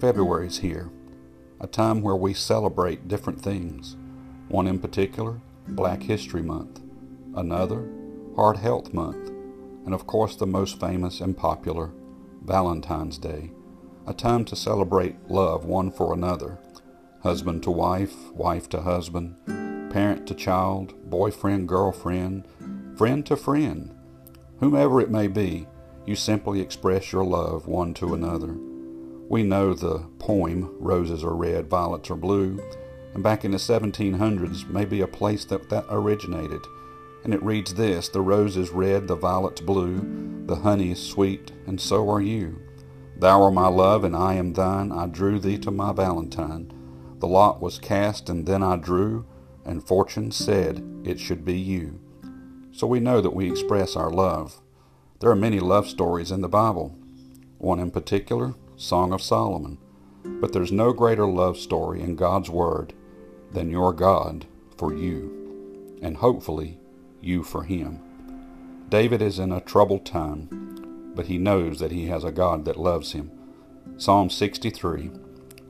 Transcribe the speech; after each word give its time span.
February 0.00 0.46
is 0.46 0.58
here, 0.58 0.90
a 1.58 1.66
time 1.66 2.02
where 2.02 2.16
we 2.16 2.34
celebrate 2.34 3.08
different 3.08 3.40
things. 3.40 3.96
One 4.48 4.66
in 4.66 4.78
particular, 4.78 5.40
Black 5.68 6.02
History 6.02 6.42
Month. 6.42 6.80
Another, 7.34 7.88
Heart 8.36 8.58
Health 8.58 8.92
Month. 8.92 9.30
And 9.86 9.94
of 9.94 10.06
course, 10.06 10.36
the 10.36 10.46
most 10.46 10.78
famous 10.78 11.20
and 11.22 11.36
popular, 11.36 11.92
Valentine's 12.44 13.16
Day, 13.16 13.52
a 14.06 14.12
time 14.12 14.44
to 14.46 14.56
celebrate 14.56 15.30
love 15.30 15.64
one 15.64 15.90
for 15.90 16.12
another 16.12 16.58
husband 17.22 17.60
to 17.60 17.70
wife, 17.72 18.30
wife 18.32 18.68
to 18.68 18.82
husband, 18.82 19.34
parent 19.90 20.28
to 20.28 20.34
child, 20.34 20.94
boyfriend, 21.10 21.66
girlfriend, 21.66 22.46
friend 22.96 23.26
to 23.26 23.34
friend. 23.34 23.92
Whomever 24.60 25.00
it 25.00 25.10
may 25.10 25.26
be, 25.26 25.66
you 26.04 26.14
simply 26.14 26.60
express 26.60 27.10
your 27.10 27.24
love 27.24 27.66
one 27.66 27.94
to 27.94 28.14
another. 28.14 28.54
We 29.28 29.42
know 29.42 29.74
the 29.74 30.06
poem, 30.20 30.76
Roses 30.78 31.24
are 31.24 31.34
red, 31.34 31.68
violets 31.68 32.10
are 32.10 32.16
blue, 32.16 32.62
and 33.12 33.24
back 33.24 33.44
in 33.44 33.50
the 33.50 33.58
1700s 33.58 34.68
may 34.68 34.84
be 34.84 35.00
a 35.00 35.08
place 35.08 35.44
that 35.46 35.68
that 35.68 35.86
originated. 35.88 36.60
And 37.24 37.34
it 37.34 37.42
reads 37.42 37.74
this 37.74 38.08
The 38.08 38.20
rose 38.20 38.56
is 38.56 38.70
red, 38.70 39.08
the 39.08 39.16
violet's 39.16 39.60
blue, 39.60 40.44
the 40.46 40.56
honey 40.56 40.92
is 40.92 41.02
sweet, 41.02 41.50
and 41.66 41.80
so 41.80 42.08
are 42.08 42.20
you. 42.20 42.60
Thou 43.18 43.42
art 43.42 43.54
my 43.54 43.66
love, 43.66 44.04
and 44.04 44.14
I 44.14 44.34
am 44.34 44.52
thine. 44.52 44.92
I 44.92 45.06
drew 45.06 45.40
thee 45.40 45.58
to 45.58 45.72
my 45.72 45.92
Valentine. 45.92 46.72
The 47.18 47.26
lot 47.26 47.60
was 47.60 47.80
cast, 47.80 48.28
and 48.28 48.46
then 48.46 48.62
I 48.62 48.76
drew, 48.76 49.26
and 49.64 49.84
fortune 49.84 50.30
said 50.30 50.84
it 51.04 51.18
should 51.18 51.44
be 51.44 51.58
you. 51.58 51.98
So 52.70 52.86
we 52.86 53.00
know 53.00 53.20
that 53.20 53.34
we 53.34 53.50
express 53.50 53.96
our 53.96 54.10
love. 54.10 54.60
There 55.18 55.30
are 55.30 55.36
many 55.36 55.58
love 55.58 55.88
stories 55.88 56.30
in 56.30 56.42
the 56.42 56.48
Bible. 56.48 56.96
One 57.58 57.80
in 57.80 57.90
particular, 57.90 58.54
Song 58.76 59.12
of 59.12 59.22
Solomon. 59.22 59.78
But 60.22 60.52
there's 60.52 60.72
no 60.72 60.92
greater 60.92 61.26
love 61.26 61.56
story 61.56 62.02
in 62.02 62.14
God's 62.14 62.50
Word 62.50 62.92
than 63.52 63.70
your 63.70 63.92
God 63.92 64.46
for 64.76 64.94
you, 64.94 65.98
and 66.02 66.18
hopefully 66.18 66.78
you 67.20 67.42
for 67.42 67.62
him. 67.62 68.00
David 68.88 69.22
is 69.22 69.38
in 69.38 69.50
a 69.50 69.60
troubled 69.60 70.04
time, 70.04 71.12
but 71.14 71.26
he 71.26 71.38
knows 71.38 71.78
that 71.80 71.90
he 71.90 72.06
has 72.06 72.22
a 72.22 72.30
God 72.30 72.64
that 72.66 72.76
loves 72.78 73.12
him. 73.12 73.30
Psalm 73.96 74.28
63 74.28 75.10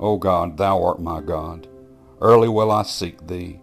O 0.00 0.16
God, 0.18 0.58
thou 0.58 0.82
art 0.82 1.00
my 1.00 1.20
God. 1.20 1.68
Early 2.20 2.48
will 2.48 2.70
I 2.70 2.82
seek 2.82 3.26
thee. 3.26 3.60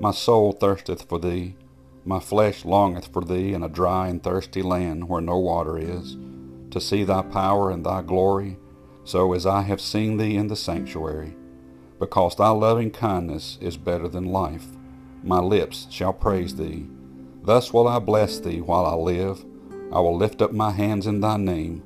My 0.00 0.10
soul 0.10 0.52
thirsteth 0.52 1.08
for 1.08 1.18
thee. 1.18 1.56
My 2.04 2.20
flesh 2.20 2.64
longeth 2.64 3.06
for 3.06 3.24
thee 3.24 3.54
in 3.54 3.62
a 3.62 3.68
dry 3.68 4.08
and 4.08 4.22
thirsty 4.22 4.62
land 4.62 5.08
where 5.08 5.20
no 5.20 5.38
water 5.38 5.78
is, 5.78 6.16
to 6.70 6.80
see 6.80 7.04
thy 7.04 7.22
power 7.22 7.70
and 7.70 7.86
thy 7.86 8.02
glory, 8.02 8.58
so 9.04 9.32
as 9.32 9.46
I 9.46 9.62
have 9.62 9.80
seen 9.80 10.16
thee 10.16 10.36
in 10.36 10.48
the 10.48 10.56
sanctuary. 10.56 11.34
Because 11.98 12.36
thy 12.36 12.50
loving 12.50 12.90
kindness 12.90 13.58
is 13.60 13.76
better 13.76 14.08
than 14.08 14.32
life, 14.32 14.66
my 15.22 15.38
lips 15.38 15.86
shall 15.90 16.12
praise 16.12 16.56
thee. 16.56 16.88
Thus 17.44 17.72
will 17.72 17.88
I 17.88 17.98
bless 17.98 18.38
thee 18.38 18.60
while 18.60 18.86
I 18.86 18.94
live. 18.94 19.44
I 19.92 20.00
will 20.00 20.16
lift 20.16 20.42
up 20.42 20.52
my 20.52 20.70
hands 20.70 21.06
in 21.06 21.20
thy 21.20 21.36
name. 21.36 21.82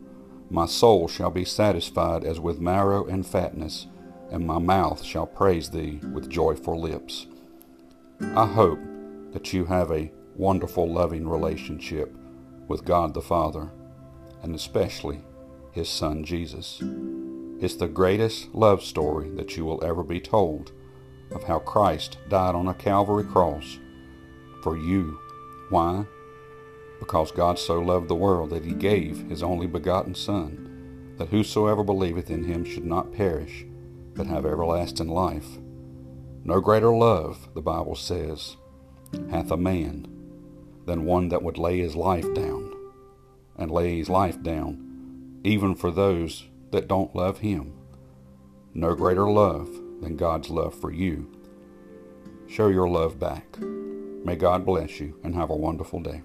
My 0.50 0.66
soul 0.66 1.08
shall 1.08 1.30
be 1.30 1.44
satisfied 1.44 2.24
as 2.24 2.38
with 2.38 2.60
marrow 2.60 3.04
and 3.06 3.26
fatness, 3.26 3.86
and 4.30 4.46
my 4.46 4.58
mouth 4.58 5.02
shall 5.02 5.26
praise 5.26 5.70
thee 5.70 6.00
with 6.12 6.30
joyful 6.30 6.80
lips. 6.80 7.26
I 8.20 8.46
hope 8.46 8.78
that 9.32 9.52
you 9.52 9.64
have 9.66 9.90
a 9.90 10.10
wonderful, 10.36 10.90
loving 10.90 11.28
relationship 11.28 12.14
with 12.68 12.84
God 12.84 13.12
the 13.12 13.20
Father, 13.20 13.70
and 14.42 14.54
especially 14.54 15.20
His 15.76 15.88
Son 15.88 16.24
Jesus. 16.24 16.82
It's 17.60 17.76
the 17.76 17.86
greatest 17.86 18.52
love 18.52 18.82
story 18.82 19.30
that 19.36 19.56
you 19.56 19.64
will 19.64 19.84
ever 19.84 20.02
be 20.02 20.20
told 20.20 20.72
of 21.30 21.44
how 21.44 21.60
Christ 21.60 22.18
died 22.28 22.56
on 22.56 22.66
a 22.66 22.74
Calvary 22.74 23.24
cross 23.24 23.78
for 24.62 24.76
you. 24.76 25.18
Why? 25.70 26.06
because 26.98 27.30
God 27.30 27.58
so 27.58 27.78
loved 27.80 28.08
the 28.08 28.14
world 28.14 28.50
that 28.50 28.64
he 28.64 28.72
gave 28.72 29.28
his 29.28 29.42
only 29.42 29.66
begotten 29.66 30.14
Son, 30.14 31.14
that 31.18 31.28
whosoever 31.28 31.82
believeth 31.82 32.30
in 32.30 32.44
him 32.44 32.64
should 32.64 32.84
not 32.84 33.12
perish, 33.12 33.64
but 34.14 34.26
have 34.26 34.46
everlasting 34.46 35.08
life. 35.08 35.58
No 36.44 36.60
greater 36.60 36.94
love, 36.94 37.48
the 37.54 37.62
Bible 37.62 37.96
says, 37.96 38.56
hath 39.30 39.50
a 39.50 39.56
man 39.56 40.08
than 40.86 41.04
one 41.04 41.28
that 41.28 41.42
would 41.42 41.58
lay 41.58 41.78
his 41.78 41.96
life 41.96 42.32
down, 42.34 42.72
and 43.56 43.70
lay 43.70 43.98
his 43.98 44.08
life 44.08 44.42
down 44.42 44.85
even 45.44 45.74
for 45.74 45.90
those 45.90 46.46
that 46.70 46.88
don't 46.88 47.14
love 47.14 47.38
him. 47.38 47.72
No 48.74 48.94
greater 48.94 49.28
love 49.30 49.68
than 50.00 50.16
God's 50.16 50.50
love 50.50 50.74
for 50.74 50.92
you. 50.92 51.30
Show 52.48 52.68
your 52.68 52.88
love 52.88 53.18
back. 53.18 53.58
May 53.58 54.36
God 54.36 54.66
bless 54.66 55.00
you 55.00 55.18
and 55.24 55.34
have 55.34 55.50
a 55.50 55.56
wonderful 55.56 56.00
day. 56.00 56.22